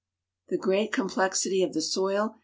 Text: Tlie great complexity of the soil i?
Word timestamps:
Tlie 0.51 0.57
great 0.59 0.91
complexity 0.91 1.61
of 1.61 1.73
the 1.73 1.81
soil 1.83 2.31
i? 2.33 2.39